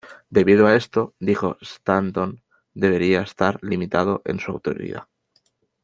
Debido 0.31 0.65
a 0.65 0.75
esto, 0.75 1.13
dijo 1.19 1.57
Stanton, 1.61 2.41
debería 2.73 3.21
estar 3.21 3.59
limitado 3.61 4.23
en 4.25 4.39
su 4.39 4.51
autoridad. 4.51 5.07